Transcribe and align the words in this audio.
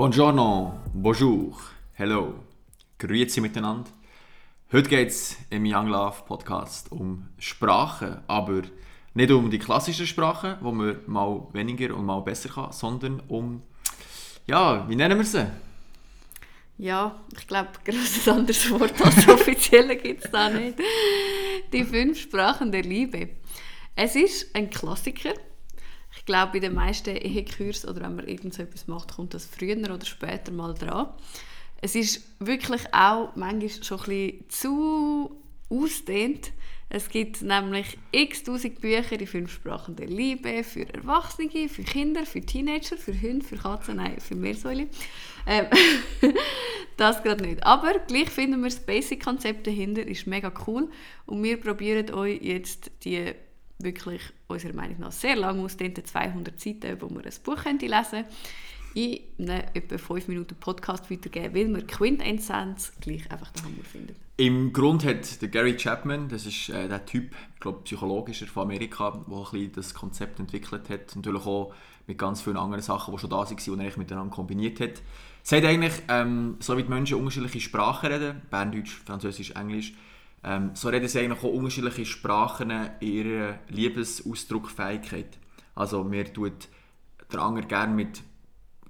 Buongiorno, 0.00 0.80
bonjour, 0.94 1.60
hello, 1.92 2.32
grüezi 2.98 3.42
miteinander. 3.42 3.90
Heute 4.72 4.88
geht 4.88 5.08
es 5.10 5.36
im 5.50 5.66
Young 5.66 5.88
Love 5.88 6.22
Podcast 6.26 6.90
um 6.90 7.28
Sprachen, 7.38 8.22
aber 8.26 8.62
nicht 9.12 9.30
um 9.30 9.50
die 9.50 9.58
klassischen 9.58 10.06
Sprachen, 10.06 10.56
wo 10.62 10.72
man 10.72 11.00
mal 11.06 11.46
weniger 11.52 11.94
und 11.94 12.06
mal 12.06 12.20
besser 12.20 12.48
kann, 12.48 12.72
sondern 12.72 13.20
um, 13.28 13.60
ja, 14.46 14.88
wie 14.88 14.96
nennen 14.96 15.18
wir 15.18 15.26
sie? 15.26 15.46
Ja, 16.78 17.20
ich 17.36 17.46
glaube, 17.46 17.68
ein 17.86 18.32
anderes 18.32 18.70
Wort 18.70 18.98
als 19.04 19.28
offizielle 19.28 19.98
gibt 19.98 20.24
es 20.24 20.30
da 20.30 20.48
nicht. 20.48 20.78
Die 21.74 21.84
fünf 21.84 22.18
Sprachen 22.18 22.72
der 22.72 22.84
Liebe. 22.84 23.28
Es 23.94 24.16
ist 24.16 24.56
ein 24.56 24.70
Klassiker. 24.70 25.34
Ich 26.16 26.24
glaube, 26.24 26.52
bei 26.52 26.58
den 26.58 26.74
meisten 26.74 27.16
Ehekurs 27.16 27.86
oder 27.86 28.02
wenn 28.02 28.16
man 28.16 28.26
irgendetwas 28.26 28.86
macht, 28.86 29.14
kommt 29.14 29.34
das 29.34 29.46
früher 29.46 29.76
oder 29.76 30.04
später 30.04 30.52
mal 30.52 30.74
dran. 30.74 31.08
Es 31.80 31.94
ist 31.94 32.22
wirklich 32.38 32.82
auch 32.92 33.34
manchmal 33.36 33.82
schon 33.82 34.00
ein 34.00 34.04
bisschen 34.04 34.50
zu 34.50 35.42
ausdehnt. 35.70 36.52
Es 36.92 37.08
gibt 37.08 37.40
nämlich 37.42 37.96
x 38.10 38.42
tausend 38.42 38.80
Bücher 38.80 39.18
in 39.18 39.26
fünf 39.26 39.52
Sprachen 39.52 39.94
der 39.94 40.08
Liebe 40.08 40.64
für 40.64 40.92
Erwachsene, 40.92 41.68
für 41.68 41.84
Kinder, 41.84 42.26
für 42.26 42.40
Teenager, 42.40 42.96
für 42.96 43.18
Hunde, 43.18 43.46
für 43.46 43.56
Katzen, 43.56 43.96
nein, 43.96 44.18
für 44.18 44.34
Meersäule. 44.34 44.88
Ähm, 45.46 45.66
das 46.96 47.22
gerade 47.22 47.44
nicht. 47.44 47.64
Aber 47.64 48.00
gleich 48.00 48.28
finden 48.28 48.60
wir 48.60 48.70
das 48.70 48.80
Basic-Konzept 48.80 49.68
dahinter 49.68 50.04
ist 50.04 50.26
mega 50.26 50.52
cool 50.66 50.90
und 51.26 51.42
wir 51.44 51.60
probieren 51.60 52.12
euch 52.12 52.42
jetzt 52.42 52.90
die 53.04 53.34
wirklich 53.82 54.22
unserer 54.48 54.74
Meinung 54.74 55.00
nach 55.00 55.12
sehr 55.12 55.36
lang 55.36 55.60
ausdehnten 55.60 56.04
200 56.04 56.58
Seiten, 56.60 57.00
wo 57.00 57.08
wir 57.10 57.24
ein 57.24 57.32
Buch 57.44 57.64
lesen 57.64 57.80
können, 57.82 58.24
in 58.94 59.50
einem 59.50 59.64
etwa 59.74 59.98
5 59.98 60.28
Minuten 60.28 60.56
Podcast 60.56 61.10
weitergeben, 61.10 61.54
weil 61.54 61.74
wir 61.74 61.86
Quintessenz 61.86 62.92
gleich 63.00 63.30
einfach 63.30 63.50
den 63.52 63.64
Hammer 63.64 63.84
finden. 63.84 64.16
Im 64.36 64.72
Grund 64.72 65.04
hat 65.04 65.42
der 65.42 65.48
Gary 65.48 65.76
Chapman, 65.76 66.28
das 66.28 66.46
ist 66.46 66.70
äh, 66.70 66.88
der 66.88 67.04
Typ, 67.04 67.34
ich 67.54 67.60
glaube 67.60 67.82
psychologischer 67.84 68.46
von 68.46 68.64
Amerika, 68.64 69.10
der 69.10 69.36
ein 69.36 69.44
bisschen 69.44 69.72
das 69.72 69.94
Konzept 69.94 70.40
entwickelt 70.40 70.88
hat, 70.88 71.14
natürlich 71.14 71.44
auch 71.44 71.74
mit 72.06 72.18
ganz 72.18 72.40
vielen 72.40 72.56
anderen 72.56 72.82
Sachen, 72.82 73.14
die 73.14 73.20
schon 73.20 73.30
da 73.30 73.36
waren 73.36 73.72
und 73.72 73.80
er 73.80 73.98
miteinander 73.98 74.34
kombiniert 74.34 74.80
hat. 74.80 75.02
Sagt 75.42 75.64
eigentlich, 75.64 75.92
ähm, 76.08 76.56
so 76.60 76.76
wie 76.76 76.82
die 76.82 76.88
Menschen 76.88 77.18
unterschiedliche 77.18 77.60
Sprachen 77.60 78.10
reden, 78.10 78.42
Berndeutsch, 78.50 79.02
Französisch, 79.04 79.52
Englisch, 79.52 79.94
ähm, 80.42 80.70
so 80.74 80.88
reden 80.88 81.08
sie 81.08 81.20
eigentlich 81.20 81.42
auch 81.42 81.52
unterschiedliche 81.52 82.06
Sprachen 82.06 82.72
ihrer 83.00 83.58
Liebesausdruckfähigkeit. 83.68 85.38
Also 85.74 86.02
mir 86.04 86.32
tut 86.32 86.68
der 87.32 87.40
Anger 87.40 87.62
gerne 87.62 87.94
mit 87.94 88.22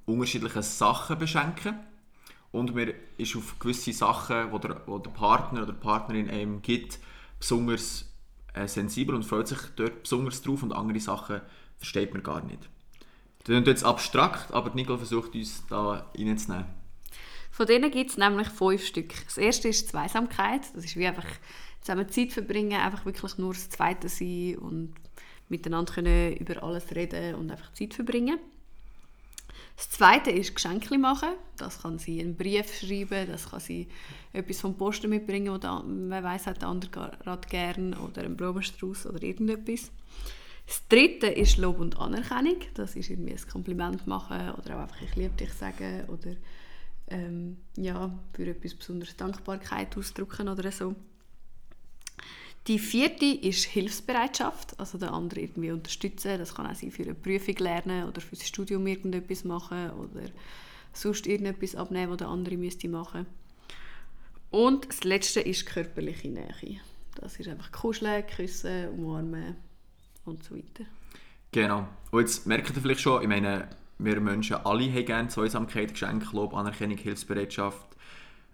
unterschiedlichen 0.06 0.62
Sachen 0.62 1.18
beschenken 1.18 1.78
und 2.52 2.74
mir 2.74 2.94
ist 3.16 3.36
auf 3.36 3.58
gewisse 3.58 3.92
Sachen, 3.92 4.50
die 4.52 4.60
der, 4.60 4.82
wo 4.86 4.98
der 4.98 5.10
Partner 5.10 5.62
oder 5.62 5.72
die 5.72 5.78
Partnerin 5.78 6.30
einem 6.30 6.62
gibt, 6.62 6.98
besonders 7.38 8.06
äh, 8.54 8.66
sensibel 8.66 9.14
und 9.14 9.24
freut 9.24 9.48
sich 9.48 9.58
dort 9.76 10.02
besonders 10.02 10.42
drauf 10.42 10.62
und 10.62 10.72
andere 10.72 11.00
Sachen 11.00 11.40
versteht 11.76 12.12
man 12.12 12.22
gar 12.22 12.42
nicht. 12.44 12.68
Das 13.44 13.56
ist 13.56 13.66
jetzt 13.66 13.84
abstrakt, 13.84 14.52
aber 14.52 14.74
Nicole 14.74 14.98
versucht 14.98 15.34
uns 15.34 15.66
da 15.68 16.06
reinzunehmen. 16.16 16.79
Von 17.50 17.66
denen 17.66 17.90
gibt 17.90 18.10
es 18.10 18.16
nämlich 18.16 18.48
fünf 18.48 18.84
Stück. 18.84 19.12
Das 19.24 19.36
erste 19.36 19.68
ist 19.68 19.88
Zweisamkeit. 19.88 20.62
Das 20.74 20.84
ist 20.84 20.96
wie 20.96 21.06
einfach 21.06 21.26
zusammen 21.80 22.08
Zeit 22.08 22.32
verbringen, 22.32 22.80
einfach 22.80 23.04
wirklich 23.04 23.38
nur 23.38 23.54
das 23.54 23.68
Zweite 23.70 24.08
sein 24.08 24.56
und 24.58 24.94
miteinander 25.48 25.92
können 25.92 26.36
über 26.36 26.62
alles 26.62 26.94
reden 26.94 27.34
und 27.34 27.50
einfach 27.50 27.72
Zeit 27.72 27.94
verbringen. 27.94 28.38
Das 29.76 29.88
Zweite 29.88 30.30
ist 30.30 30.54
Geschenke 30.54 30.98
machen. 30.98 31.30
Das 31.56 31.82
kann 31.82 31.98
sie 31.98 32.20
einen 32.20 32.36
Brief 32.36 32.80
schreiben, 32.80 33.26
das 33.30 33.50
kann 33.50 33.60
sie 33.60 33.88
etwas 34.32 34.60
vom 34.60 34.76
Posten 34.76 35.08
mitbringen, 35.08 35.52
wo 35.52 35.58
man 35.58 36.22
weiß 36.22 36.46
hat 36.46 36.60
der 36.60 36.68
andere 36.68 36.90
gerade 36.90 37.48
gern 37.48 37.94
oder 37.94 38.22
einen 38.22 38.36
Blumenstrauß 38.36 39.06
oder 39.06 39.22
irgendetwas. 39.22 39.90
Das 40.66 40.86
Dritte 40.88 41.26
ist 41.26 41.56
Lob 41.56 41.80
und 41.80 41.98
Anerkennung. 41.98 42.58
Das 42.74 42.94
ist 42.94 43.10
irgendwie 43.10 43.32
ein 43.32 43.48
Kompliment 43.50 44.06
machen 44.06 44.52
oder 44.52 44.76
auch 44.76 44.82
einfach 44.82 45.00
«Ich 45.02 45.16
liebe 45.16 45.34
dich» 45.34 45.52
sagen 45.52 46.04
oder 46.08 46.36
ähm, 47.10 47.58
ja, 47.76 48.16
für 48.32 48.46
etwas 48.46 48.74
besonders 48.74 49.16
Dankbarkeit 49.16 49.96
ausdrücken 49.96 50.48
oder 50.48 50.70
so. 50.70 50.94
Die 52.66 52.78
vierte 52.78 53.24
ist 53.24 53.64
Hilfsbereitschaft, 53.64 54.78
also 54.78 54.98
den 54.98 55.08
anderen 55.08 55.44
irgendwie 55.44 55.72
unterstützen. 55.72 56.38
Das 56.38 56.54
kann 56.54 56.66
auch 56.66 56.74
sein 56.74 56.90
für 56.90 57.02
eine 57.02 57.14
Prüfung 57.14 57.56
lernen 57.56 58.06
oder 58.06 58.20
für 58.20 58.36
das 58.36 58.46
Studium 58.46 58.86
irgendetwas 58.86 59.44
machen 59.44 59.90
oder 59.90 60.26
sonst 60.92 61.26
irgendetwas 61.26 61.74
abnehmen, 61.74 62.10
was 62.10 62.18
der 62.18 62.28
andere 62.28 62.56
müsste 62.56 62.88
machen. 62.88 63.26
Und 64.50 64.88
das 64.88 65.04
letzte 65.04 65.40
ist 65.40 65.66
körperliche 65.66 66.28
Nähe. 66.28 66.80
Das 67.14 67.38
ist 67.38 67.48
einfach 67.48 67.72
kuscheln, 67.72 68.26
küssen, 68.26 68.88
umarmen 68.90 69.56
und 70.24 70.42
so 70.44 70.56
weiter. 70.56 70.84
Genau. 71.52 71.88
Und 72.10 72.20
jetzt 72.20 72.46
merkt 72.46 72.70
ihr 72.70 72.82
vielleicht 72.82 73.00
schon, 73.00 73.22
ich 73.22 73.28
meine, 73.28 73.68
wir 74.02 74.20
Menschen 74.20 74.56
alle 74.64 74.90
haben 74.92 75.04
gerne 75.04 75.28
Zweisamkeit, 75.28 75.92
Geschenk, 75.92 76.32
Lob, 76.32 76.54
Anerkennung, 76.54 76.96
Hilfsbereitschaft, 76.96 77.86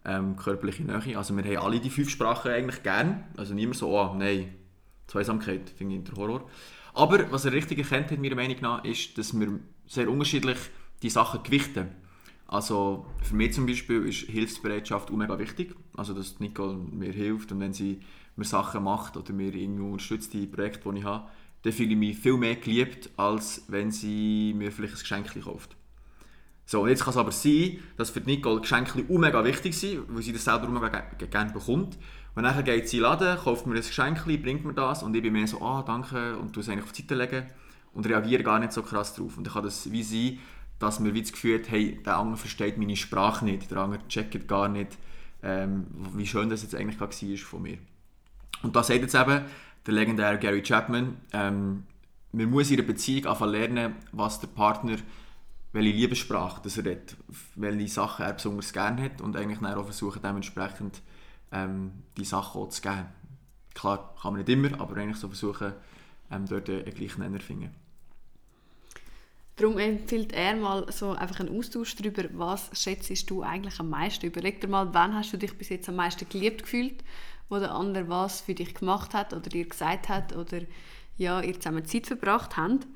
ähm, 0.05 0.37
körperliche 0.37 0.85
Nähe. 0.85 1.17
Also 1.17 1.37
wir 1.37 1.45
haben 1.45 1.65
alle 1.65 1.81
die 1.81 1.91
fünf 1.91 2.11
Sprachen 2.11 2.51
eigentlich 2.51 2.83
gern. 2.83 3.25
Also 3.37 3.55
niemand 3.55 3.77
so, 3.77 3.89
oh 3.89 4.15
nein, 4.15 4.55
Zweisamkeit, 5.07 5.71
finde 5.71 5.97
ich 5.97 6.05
der 6.05 6.17
Horror. 6.17 6.49
Aber 6.95 7.31
was 7.31 7.45
er 7.45 7.53
richtig 7.53 7.79
erkennt 7.79 8.11
hat, 8.11 8.19
meiner 8.19 8.37
Meinung 8.37 8.57
nach, 8.61 8.85
ist, 8.85 9.19
dass 9.19 9.39
wir 9.39 9.61
sehr 9.87 10.09
unterschiedlich 10.11 10.59
die 11.03 11.11
Sachen 11.11 11.43
gewichten. 11.43 11.89
Also 12.49 13.07
für 13.23 13.35
mich 13.35 13.53
zum 13.53 13.67
Beispiel 13.67 14.07
ist 14.07 14.29
Hilfsbereitschaft 14.29 15.11
mega 15.11 15.39
wichtig. 15.39 15.75
Also 15.97 16.15
dass 16.15 16.41
Nicole 16.41 16.75
mir 16.75 17.13
hilft 17.13 17.53
und 17.53 17.61
wenn 17.61 17.73
sie 17.73 18.01
mir 18.37 18.45
Sachen 18.45 18.85
macht 18.85 19.17
oder 19.17 19.33
mir 19.33 19.55
irgendwo 19.55 19.93
unterstützt, 19.93 20.33
die 20.33 20.47
Projekte, 20.47 20.91
die 20.91 20.99
ich 20.99 21.05
habe, 21.05 21.29
dann 21.63 21.73
fühle 21.73 21.91
ich 21.91 21.97
mich 21.97 22.19
viel 22.19 22.37
mehr 22.37 22.57
geliebt, 22.57 23.11
als 23.17 23.65
wenn 23.69 23.91
sie 23.91 24.55
mir 24.57 24.71
vielleicht 24.71 24.95
ein 24.95 25.01
Geschenk 25.01 25.45
kauft. 25.45 25.77
So, 26.65 26.83
und 26.83 26.89
jetzt 26.89 27.05
kann 27.05 27.13
es 27.13 27.17
aber 27.17 27.33
sein, 27.33 27.79
dass 27.97 28.11
für 28.11 28.21
Nicole 28.21 28.61
Geschenke 28.61 29.05
mega 29.09 29.45
wichtig 29.45 29.77
sind, 29.77 30.03
weil 30.09 30.23
sie 30.23 30.33
das 30.33 30.45
selber 30.45 30.69
mega 30.69 30.89
gerne 31.31 31.53
bekommt. 31.53 31.97
Und 32.35 32.43
dann 32.43 32.65
geht 32.65 32.89
sie 32.89 32.99
in 32.99 33.03
den 33.03 33.11
Laden, 33.11 33.39
kauft 33.39 33.67
mir 33.67 33.77
ein 33.77 33.81
Geschenk, 33.81 34.25
bringt 34.25 34.65
mir 34.65 34.75
das 34.75 35.03
und 35.03 35.15
ich 35.15 35.23
bin 35.23 35.33
mehr 35.33 35.47
so, 35.47 35.63
ah, 35.63 35.83
danke, 35.83 36.37
und 36.37 36.53
tue 36.53 36.63
es 36.63 36.69
eigentlich 36.69 36.85
auf 36.85 36.93
die 36.93 37.03
Seite 37.03 37.15
legen 37.15 37.47
und 37.95 38.07
reagiere 38.07 38.43
gar 38.43 38.59
nicht 38.59 38.73
so 38.73 38.83
krass 38.83 39.15
drauf. 39.15 39.39
Und 39.39 39.47
dann 39.47 39.55
kann 39.55 39.63
das 39.63 39.91
wie 39.91 40.03
sein, 40.03 40.39
dass 40.79 41.01
mir 41.01 41.15
wie 41.15 41.23
das 41.23 41.33
Gefühl 41.33 41.61
hat, 41.61 41.71
hey, 41.71 42.01
der 42.05 42.19
andere 42.19 42.37
versteht 42.37 42.79
meine 42.79 42.97
Sprache 42.97 43.45
nicht, 43.45 43.71
der 43.71 43.79
andere 43.79 44.07
checkt 44.09 44.47
gar 44.49 44.69
nicht, 44.69 44.99
ähm, 45.43 45.87
wie 46.15 46.27
schön 46.27 46.51
das 46.51 46.63
jetzt 46.63 46.75
eigentlich 46.75 47.01
war 47.01 47.11
von 47.39 47.63
mir. 47.63 47.79
Und 48.63 48.75
da 48.77 48.83
sagt 48.83 49.01
jetzt 49.01 49.15
eben 49.15 49.45
der 49.87 49.95
legendäre 49.95 50.39
Gary 50.39 50.63
Chapman, 50.63 51.17
ähm, 51.33 51.85
man 52.33 52.51
muss 52.51 52.71
in 52.71 52.79
einer 52.79 52.87
Beziehung 52.87 53.27
einfach 53.27 53.47
lernen, 53.47 53.95
was 54.13 54.41
der 54.41 54.49
Partner 54.49 54.97
welche 55.77 55.91
Liebessprache 55.91 56.61
das 56.65 56.79
er 56.79 56.93
hat, 56.93 57.17
welche 57.55 57.89
Sachen 57.89 58.25
er 58.25 58.33
besonders 58.33 58.73
gerne 58.73 59.03
hat 59.03 59.21
und 59.21 59.37
eigentlich 59.37 59.59
dann 59.59 59.75
auch 59.75 59.85
versuchen, 59.85 60.23
dementsprechend 60.23 61.03
ähm, 61.53 61.93
die 62.17 62.25
Sachen 62.25 62.63
auch 62.63 62.69
zu 62.71 62.81
geben. 62.81 63.07
Klar, 63.75 64.15
kann 64.21 64.33
man 64.33 64.43
nicht 64.43 64.49
immer, 64.49 64.81
aber 64.81 64.97
eigentlich 64.97 65.19
so 65.19 65.29
versuchen, 65.29 65.75
ähm, 66.31 66.47
dort 66.49 66.71
einen 66.71 66.85
gleichen 66.85 67.21
Nenner 67.21 67.41
zu 67.41 67.47
finden. 67.47 67.75
Darum 69.57 69.79
empfiehlt 69.79 70.33
er 70.33 70.57
mal 70.57 70.91
so 70.93 71.13
einfach 71.13 71.41
einen 71.41 71.57
Austausch 71.57 71.95
darüber, 71.97 72.25
was 72.33 72.71
schätzt 72.73 73.31
du 73.31 73.43
eigentlich 73.43 73.79
am 73.81 73.89
meisten. 73.89 74.27
Überleg 74.27 74.61
dir 74.61 74.69
mal, 74.69 74.93
wann 74.93 75.15
hast 75.15 75.33
du 75.33 75.39
dich 75.39 75.57
bis 75.57 75.71
jetzt 75.71 75.89
am 75.89 75.97
meisten 75.97 76.29
geliebt 76.29 76.63
gefühlt, 76.63 77.05
wo 77.49 77.59
der 77.59 77.73
andere 77.73 78.09
was 78.09 78.41
für 78.41 78.55
dich 78.55 78.75
gemacht 78.75 79.15
hat 79.15 79.33
oder 79.33 79.49
dir 79.49 79.67
gesagt 79.67 80.09
hat 80.09 80.35
oder 80.37 80.61
ja, 81.17 81.41
ihr 81.41 81.55
zusammen 81.55 81.85
Zeit 81.85 82.07
verbracht 82.07 82.57
habt. 82.57 82.87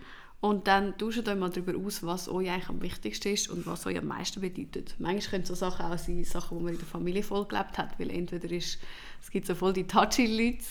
Und 0.40 0.68
dann 0.68 0.96
tauscht 0.96 1.28
euch 1.28 1.36
mal 1.36 1.50
darüber 1.50 1.74
aus, 1.86 2.02
was 2.02 2.26
euch 2.26 2.48
eigentlich 2.48 2.70
am 2.70 2.80
wichtigsten 2.80 3.34
ist 3.34 3.50
und 3.50 3.66
was 3.66 3.84
euch 3.86 3.98
am 3.98 4.06
meisten 4.06 4.40
bedeutet. 4.40 4.94
Manchmal 4.98 5.32
können 5.32 5.44
so 5.44 5.54
Sachen 5.54 5.84
auch 5.84 5.98
sein, 5.98 6.24
Sachen, 6.24 6.56
die 6.58 6.64
man 6.64 6.72
in 6.72 6.78
der 6.78 6.88
Familie 6.88 7.22
voll 7.22 7.46
gelebt 7.46 7.76
hat, 7.76 7.98
weil 7.98 8.10
entweder 8.10 8.50
ist, 8.50 8.78
es 9.20 9.30
gibt 9.30 9.46
so 9.46 9.54
voll 9.54 9.74
die 9.74 9.86
touchy 9.86 10.26
Leute, 10.26 10.64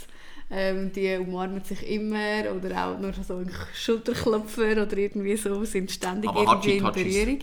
ähm, 0.50 0.92
die 0.92 1.16
umarmen 1.18 1.64
sich 1.64 1.88
immer 1.88 2.52
oder 2.56 2.88
auch 2.88 3.00
nur 3.00 3.14
so 3.14 3.36
ein 3.36 3.52
Schulterklopfer 3.76 4.72
oder 4.72 4.98
irgendwie 4.98 5.38
so, 5.38 5.64
sind 5.66 5.92
ständig 5.92 6.32
aber 6.32 6.42
irgendwie 6.42 6.78
in 6.78 6.84
Berührung. 6.84 7.40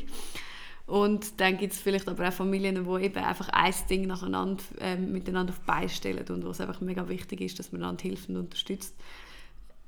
Und 0.86 1.40
dann 1.40 1.58
gibt 1.58 1.72
es 1.72 1.80
vielleicht 1.80 2.08
aber 2.08 2.28
auch 2.28 2.32
Familien, 2.32 2.84
die 2.84 3.04
eben 3.04 3.24
einfach 3.24 3.48
ein 3.48 3.74
Ding 3.90 4.06
nacheinander 4.06 4.62
ähm, 4.78 5.12
miteinander 5.12 5.52
auf 5.52 5.60
die 5.82 5.88
stellen 5.88 6.24
und 6.28 6.44
wo 6.44 6.50
es 6.50 6.60
einfach 6.60 6.80
mega 6.80 7.08
wichtig 7.08 7.40
ist, 7.40 7.58
dass 7.58 7.72
man 7.72 7.82
einander 7.82 8.02
hilft 8.02 8.28
und 8.28 8.36
unterstützt. 8.36 8.94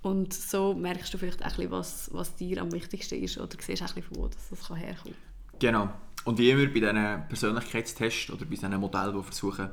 Und 0.02 0.32
so 0.32 0.74
merkst 0.74 1.12
du 1.14 1.18
vielleicht 1.18 1.44
auch 1.44 1.70
was, 1.70 2.12
was 2.12 2.34
dir 2.34 2.60
am 2.62 2.72
wichtigsten 2.72 3.22
ist 3.22 3.38
oder 3.38 3.56
siehst 3.60 3.82
auch 3.82 3.88
von 3.88 4.02
wo 4.10 4.26
das, 4.26 4.48
das 4.50 4.68
herkommen 4.70 4.94
kann. 4.94 5.58
Genau. 5.60 5.88
Und 6.24 6.38
wie 6.38 6.50
immer 6.50 6.66
bei 6.66 6.80
diesen 6.80 7.28
Persönlichkeitstests 7.28 8.30
oder 8.30 8.44
bei 8.44 8.56
diesen 8.56 8.78
Modellen, 8.80 9.16
die 9.16 9.22
versuchen, 9.22 9.70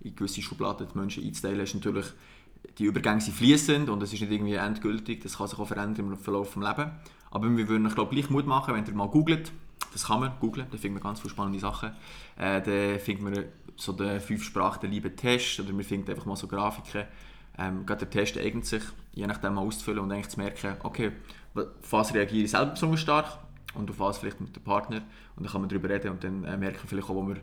in 0.00 0.14
gewisse 0.14 0.42
Schubladen 0.42 0.86
die 0.92 0.98
Menschen 0.98 1.24
einzuteilen, 1.24 1.60
ist 1.60 1.74
natürlich, 1.74 2.06
die 2.78 2.84
Übergänge 2.84 3.20
sind 3.20 3.34
fließend 3.34 3.88
und 3.88 4.02
es 4.02 4.12
ist 4.12 4.20
nicht 4.20 4.30
irgendwie 4.30 4.54
endgültig, 4.54 5.22
das 5.22 5.38
kann 5.38 5.48
sich 5.48 5.58
auch 5.58 5.66
verändern 5.66 6.12
im 6.12 6.16
Verlauf 6.16 6.54
des 6.54 6.62
Lebens. 6.62 6.92
Aber 7.30 7.56
wir 7.56 7.68
würden 7.68 7.86
euch 7.86 7.94
glaube 7.94 8.14
gleich 8.14 8.30
Mut 8.30 8.46
machen, 8.46 8.74
wenn 8.74 8.86
ihr 8.86 8.94
mal 8.94 9.08
googelt, 9.08 9.50
Das 9.92 10.06
kann 10.06 10.20
man 10.20 10.32
googlen, 10.40 10.66
da 10.70 10.76
findet 10.76 11.02
man 11.02 11.10
ganz 11.10 11.20
viele 11.20 11.30
spannende 11.30 11.58
Sachen. 11.58 11.90
Äh, 12.36 12.60
da 12.60 12.98
findet 12.98 13.22
man 13.22 13.44
so 13.76 13.92
den 13.92 14.20
fünf 14.20 14.44
Sprachen 14.44 14.80
der 14.80 14.90
Liebe 14.90 15.14
Test 15.14 15.60
oder 15.60 15.72
man 15.72 15.84
findet 15.84 16.10
einfach 16.10 16.26
mal 16.26 16.36
so 16.36 16.46
Grafiken. 16.46 17.04
Ähm, 17.58 17.86
gerade 17.86 18.06
der 18.06 18.10
Test 18.10 18.38
eignet 18.38 18.66
sich, 18.66 18.82
je 19.12 19.26
nachdem 19.26 19.54
mal 19.54 19.62
auszufüllen 19.62 20.00
und 20.00 20.12
eigentlich 20.12 20.28
zu 20.28 20.38
merken, 20.38 20.76
okay, 20.82 21.12
auf 21.54 21.66
was 21.90 22.14
reagiere 22.14 22.44
ich 22.44 22.50
selber 22.50 22.72
besonders 22.72 23.00
stark 23.00 23.38
und 23.74 23.90
auf 23.90 23.98
was 23.98 24.18
vielleicht 24.18 24.40
mit 24.40 24.54
dem 24.54 24.62
Partner. 24.62 25.02
Und 25.36 25.44
dann 25.44 25.52
kann 25.52 25.60
man 25.60 25.68
darüber 25.68 25.88
reden 25.88 26.10
und 26.10 26.22
dann 26.22 26.44
äh, 26.44 26.56
merken 26.56 26.86
vielleicht 26.86 27.08
auch, 27.08 27.14
wo 27.14 27.22
man 27.22 27.40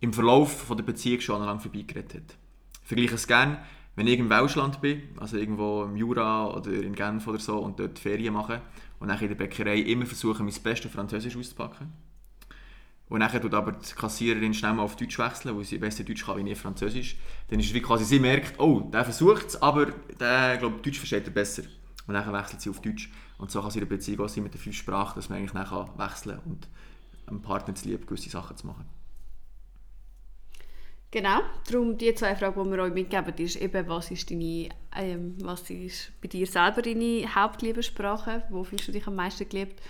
im 0.00 0.12
Verlauf 0.12 0.64
von 0.64 0.76
der 0.76 0.84
Beziehung 0.84 1.20
schon 1.20 1.44
lange 1.44 1.60
vorbeigeredet 1.60 2.14
hat. 2.14 2.36
Ich 2.82 2.88
vergleiche 2.88 3.14
es 3.14 3.26
gerne, 3.26 3.58
wenn 3.96 4.06
ich 4.06 4.18
im 4.18 4.28
Welschland 4.28 4.80
bin, 4.80 5.02
also 5.18 5.36
irgendwo 5.36 5.84
im 5.84 5.96
Jura 5.96 6.48
oder 6.48 6.72
in 6.72 6.94
Genf 6.94 7.26
oder 7.26 7.38
so 7.38 7.58
und 7.58 7.78
dort 7.78 7.98
Ferien 7.98 8.34
mache 8.34 8.60
und 8.98 9.08
dann 9.08 9.20
in 9.20 9.28
der 9.28 9.34
Bäckerei 9.34 9.78
immer 9.78 10.06
versuche, 10.06 10.42
mein 10.42 10.54
bestes 10.62 10.90
Französisch 10.90 11.36
auszupacken. 11.36 11.92
Und 13.08 13.20
dann 13.20 13.30
tut 13.30 13.54
aber 13.54 13.72
die 13.72 13.94
Kassiererin 13.94 14.54
schnell 14.54 14.72
mal 14.72 14.82
auf 14.82 14.96
Deutsch 14.96 15.18
wechseln, 15.18 15.56
weil 15.56 15.64
sie 15.64 15.78
besser 15.78 16.04
Deutsch 16.04 16.24
kann 16.24 16.38
wie 16.38 16.42
nie 16.42 16.54
Französisch. 16.54 17.16
Dann 17.48 17.60
ist 17.60 17.66
es 17.66 17.74
wie 17.74 17.82
quasi, 17.82 18.04
sie 18.04 18.18
merkt, 18.18 18.58
oh, 18.58 18.80
der 18.92 19.04
versucht 19.04 19.48
es, 19.48 19.62
aber 19.62 19.86
der, 20.18 20.56
glaube 20.56 20.80
Deutsch 20.82 20.98
versteht 20.98 21.26
er 21.26 21.32
besser. 21.32 21.62
Und 22.06 22.14
dann 22.14 22.32
wechselt 22.32 22.62
sie 22.62 22.70
auf 22.70 22.80
Deutsch. 22.80 23.10
Und 23.38 23.50
so 23.50 23.60
kann 23.60 23.68
es 23.68 23.76
in 23.76 23.80
der 23.80 23.86
Beziehung 23.86 24.24
auch 24.24 24.28
sein 24.28 24.42
mit 24.42 24.54
der 24.54 24.60
fünf 24.60 24.76
Sprachen, 24.76 25.16
dass 25.16 25.28
man 25.28 25.38
eigentlich 25.38 25.52
dann 25.52 25.88
wechseln 25.98 26.32
kann 26.32 26.50
und 26.50 26.68
einem 27.26 27.42
Partner 27.42 27.74
zu 27.74 27.88
lieb 27.88 28.06
gewisse 28.06 28.30
Sachen 28.30 28.56
zu 28.56 28.66
machen. 28.66 28.84
Genau, 31.14 31.42
darum 31.70 31.96
die 31.96 32.12
zwei 32.16 32.34
Fragen, 32.34 32.60
die 32.60 32.70
wir 32.72 32.82
euch 32.82 32.92
mitgeben, 32.92 33.32
ist 33.36 33.54
eben, 33.54 33.86
was 33.86 34.10
ist, 34.10 34.32
deine, 34.32 34.68
ähm, 34.96 35.36
was 35.42 35.70
ist 35.70 36.10
bei 36.20 36.26
dir 36.26 36.44
selber 36.44 36.82
deine 36.82 37.32
Hauptliebessprache, 37.32 38.42
wo 38.50 38.64
fühlst 38.64 38.88
du 38.88 38.92
dich 38.92 39.06
am 39.06 39.14
meisten 39.14 39.48
geliebt 39.48 39.80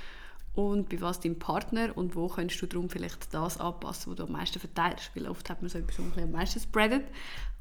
und 0.55 0.91
bei 0.91 1.01
was 1.01 1.21
dein 1.21 1.39
Partner 1.39 1.97
und 1.97 2.15
wo 2.15 2.29
kannst 2.29 2.61
du 2.61 2.67
darum 2.67 2.91
vielleicht 2.91 3.33
das 3.33 3.59
anpassen, 3.59 4.11
was 4.11 4.19
du 4.19 4.25
am 4.25 4.33
meisten 4.33 4.61
verteilst, 4.61 5.13
weil 5.15 5.27
oft 5.27 5.49
hat 5.49 5.63
man 5.63 5.71
so 5.71 5.79
etwas 5.79 5.99
am 5.99 6.31
meisten 6.31 6.61
spreadet 6.61 7.07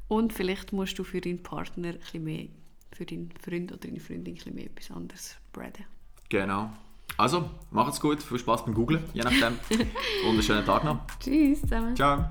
und 0.08 0.34
vielleicht 0.34 0.74
musst 0.74 0.98
du 0.98 1.02
für 1.02 1.22
deinen 1.22 1.42
Partner 1.42 1.88
ein 1.88 1.98
bisschen 2.00 2.22
mehr, 2.22 2.48
für 2.92 3.06
deinen 3.06 3.32
Freund 3.42 3.72
oder 3.72 3.80
deine 3.80 3.98
Freundin 3.98 4.34
ein 4.34 4.34
bisschen 4.34 4.54
mehr 4.54 4.66
etwas 4.66 4.90
anderes 4.90 5.36
spreaden. 5.48 5.86
Genau. 6.28 6.70
Also, 7.16 7.48
macht's 7.70 7.98
gut, 7.98 8.22
viel 8.22 8.38
Spaß 8.38 8.66
beim 8.66 8.74
Googlen, 8.74 9.04
je 9.14 9.22
nachdem 9.22 9.54
und 9.70 10.32
einen 10.32 10.42
schönen 10.42 10.66
Tag 10.66 10.84
noch. 10.84 10.98
Tschüss 11.18 11.62
zusammen. 11.62 11.96
Ciao. 11.96 12.26